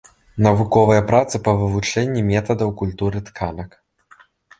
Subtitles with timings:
[0.45, 3.77] Навуковыя працы па вывучэнні метадаў культуры тканак.